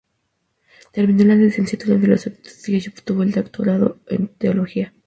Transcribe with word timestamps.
Terminó 0.91 1.25
la 1.25 1.35
Licenciatura 1.35 1.93
en 1.93 2.01
Filosofía 2.01 2.79
y 2.79 2.87
obtuvo 2.89 3.21
el 3.21 3.33
Doctorado 3.33 3.99
en 4.07 4.29
Teología. 4.29 4.91